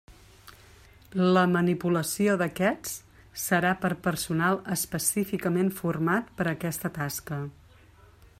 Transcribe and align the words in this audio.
La 1.35 1.43
manipulació 1.51 2.37
d'aquests 2.43 2.95
serà 3.43 3.75
per 3.85 3.93
personal 4.09 4.59
específicament 4.79 5.71
format 5.83 6.37
per 6.41 6.49
a 6.51 6.57
aquesta 6.57 6.93
tasca. 7.01 7.41